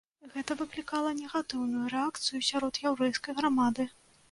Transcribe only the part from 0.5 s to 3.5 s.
выклікала негатыўную рэакцыю сярод яўрэйскай